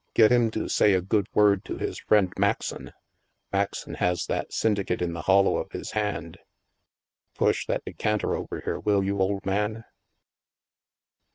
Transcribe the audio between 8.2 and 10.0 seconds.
over here, will you, old man